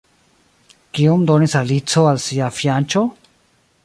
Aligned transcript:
Kion 0.99 1.27
donis 1.31 1.53
Alico 1.59 2.05
al 2.13 2.17
sia 2.29 2.47
fianĉo? 2.61 3.05